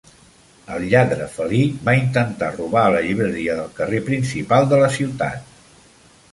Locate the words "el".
0.75-0.85